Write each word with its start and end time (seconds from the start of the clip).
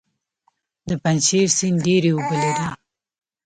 د 0.89 0.91
پنجشیر 1.03 1.47
سیند 1.57 1.77
ډیرې 1.85 2.11
اوبه 2.15 2.35
لري 2.43 2.67